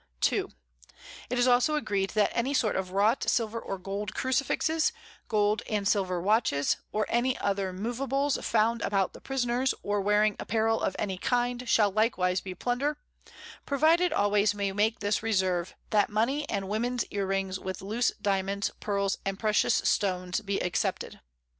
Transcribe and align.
_[Sidenote: 0.15 0.19
Sailing 0.25 0.41
towards 0.41 0.55
Guiaquil.] 0.55 1.27
2. 1.29 1.35
_It 1.35 1.37
is 1.37 1.47
also 1.47 1.75
agreed, 1.75 2.09
that 2.11 2.31
any 2.33 2.53
sort 2.55 2.75
of 2.75 2.89
wrought 2.91 3.29
Silver 3.29 3.59
or 3.59 3.77
Gold 3.77 4.15
Crucifixes, 4.15 4.93
Gold 5.27 5.61
and 5.69 5.87
Silver 5.87 6.19
Watches, 6.19 6.77
or 6.91 7.05
any 7.07 7.37
other 7.37 7.71
Movables 7.71 8.39
found 8.43 8.81
about 8.81 9.13
the 9.13 9.21
Prisoners, 9.21 9.75
or 9.83 10.01
wearing 10.01 10.35
Apparel 10.39 10.81
of 10.81 10.95
any 10.97 11.19
kind, 11.19 11.69
shall 11.69 11.91
likewise 11.91 12.41
be 12.41 12.55
Plunder: 12.55 12.97
Provided 13.67 14.11
always 14.11 14.55
we 14.55 14.71
make 14.71 15.01
this 15.01 15.21
Reserve, 15.21 15.75
that 15.91 16.09
Mony 16.09 16.49
and 16.49 16.67
Womens 16.67 17.05
Ear 17.11 17.27
Rings, 17.27 17.59
with 17.59 17.83
loose 17.83 18.11
Diamonds, 18.19 18.71
Pearls, 18.79 19.19
and 19.23 19.37
precious 19.37 19.75
Stones 19.75 20.41
be 20.41 20.59
excepted. 20.59 21.19